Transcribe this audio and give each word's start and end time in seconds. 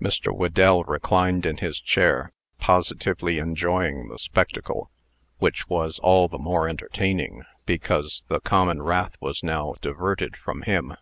Mr. 0.00 0.32
Whedell 0.32 0.84
reclined 0.84 1.44
in 1.44 1.56
his 1.56 1.80
chair, 1.80 2.32
positively 2.60 3.38
enjoying 3.40 4.06
the 4.08 4.20
spectacle, 4.20 4.88
which 5.38 5.68
was 5.68 5.98
all 5.98 6.28
the 6.28 6.38
more 6.38 6.68
entertaining 6.68 7.42
because 7.66 8.22
the 8.28 8.38
common 8.40 8.80
wrath 8.80 9.16
was 9.20 9.42
now 9.42 9.74
diverted 9.82 10.36
from 10.36 10.62
him. 10.62 10.94